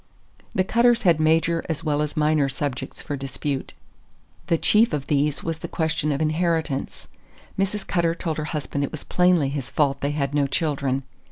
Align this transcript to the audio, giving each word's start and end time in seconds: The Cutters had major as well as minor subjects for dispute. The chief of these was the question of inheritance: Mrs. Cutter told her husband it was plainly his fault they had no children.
The 0.55 0.63
Cutters 0.63 1.03
had 1.03 1.19
major 1.19 1.63
as 1.69 1.83
well 1.83 2.01
as 2.01 2.17
minor 2.17 2.49
subjects 2.49 3.03
for 3.03 3.15
dispute. 3.15 3.75
The 4.47 4.57
chief 4.57 4.93
of 4.93 5.05
these 5.05 5.43
was 5.43 5.59
the 5.59 5.67
question 5.67 6.11
of 6.11 6.19
inheritance: 6.23 7.07
Mrs. 7.55 7.85
Cutter 7.85 8.15
told 8.15 8.37
her 8.39 8.45
husband 8.45 8.83
it 8.83 8.89
was 8.91 9.03
plainly 9.03 9.49
his 9.49 9.69
fault 9.69 10.01
they 10.01 10.09
had 10.09 10.33
no 10.33 10.47
children. 10.47 11.03